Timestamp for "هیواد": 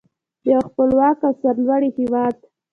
1.97-2.35